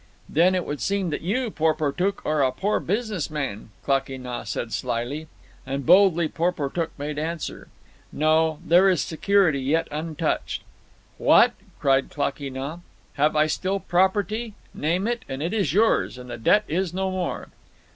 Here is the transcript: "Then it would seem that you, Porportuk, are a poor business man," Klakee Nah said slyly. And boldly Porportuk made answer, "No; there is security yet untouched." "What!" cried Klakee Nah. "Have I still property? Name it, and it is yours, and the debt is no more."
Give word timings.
"Then 0.27 0.55
it 0.55 0.65
would 0.65 0.81
seem 0.81 1.11
that 1.11 1.21
you, 1.21 1.51
Porportuk, 1.51 2.25
are 2.25 2.41
a 2.43 2.51
poor 2.51 2.79
business 2.79 3.29
man," 3.29 3.69
Klakee 3.85 4.17
Nah 4.17 4.45
said 4.45 4.73
slyly. 4.73 5.27
And 5.63 5.85
boldly 5.85 6.27
Porportuk 6.27 6.89
made 6.97 7.19
answer, 7.19 7.67
"No; 8.11 8.57
there 8.65 8.89
is 8.89 9.03
security 9.03 9.59
yet 9.61 9.87
untouched." 9.91 10.63
"What!" 11.19 11.51
cried 11.79 12.09
Klakee 12.09 12.49
Nah. 12.49 12.79
"Have 13.13 13.35
I 13.35 13.45
still 13.45 13.79
property? 13.79 14.55
Name 14.73 15.05
it, 15.07 15.23
and 15.29 15.43
it 15.43 15.53
is 15.53 15.71
yours, 15.71 16.17
and 16.17 16.31
the 16.31 16.37
debt 16.39 16.63
is 16.67 16.95
no 16.95 17.11
more." 17.11 17.49